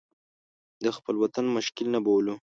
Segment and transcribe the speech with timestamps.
[0.83, 2.33] د خپل وطن مشکل نه بولو.